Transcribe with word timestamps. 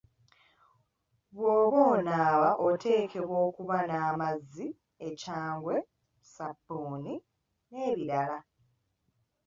Bw'oba 1.35 1.79
onaaba 1.93 2.49
oteekwa 2.67 3.35
okuba 3.47 3.77
n'amazzi, 3.87 4.67
ekyangwe, 5.07 5.75
ssabbuni 5.87 7.15
n'ebirala. 7.69 8.39